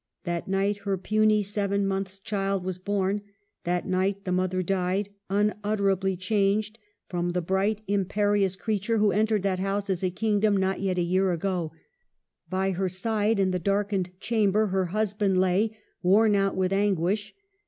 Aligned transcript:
That 0.23 0.47
night 0.47 0.77
her 0.77 0.97
puny, 0.97 1.43
seven 1.43 1.85
months' 1.85 2.17
child 2.17 2.63
was 2.63 2.79
born; 2.79 3.21
that 3.65 3.87
night 3.87 4.23
the 4.25 4.31
mother 4.31 4.63
died, 4.63 5.09
un 5.29 5.53
utterably 5.63 6.17
changed 6.17 6.79
from 7.07 7.29
the 7.33 7.41
bright, 7.43 7.81
imperious 7.87 8.55
l 8.57 8.61
WUTHERING 8.61 8.77
HEIGHTS? 8.77 8.81
2 8.81 8.81
6l 8.81 8.81
creature 8.81 8.97
who 8.97 9.11
entered 9.11 9.43
that 9.43 9.59
house 9.59 9.91
as 9.91 10.03
a 10.03 10.09
kingdom, 10.09 10.57
not 10.57 10.79
yet 10.81 10.97
a 10.97 11.03
year 11.03 11.31
ago. 11.31 11.71
By 12.49 12.71
her 12.71 12.89
side, 12.89 13.39
in 13.39 13.51
the 13.51 13.59
darkened 13.59 14.09
chamber, 14.19 14.65
her 14.69 14.85
husband 14.85 15.39
lay, 15.39 15.77
worn 16.01 16.33
out 16.33 16.55
with 16.55 16.73
an 16.73 16.95
guish. 16.95 17.33